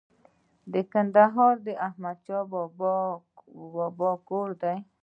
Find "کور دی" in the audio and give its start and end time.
4.27-4.77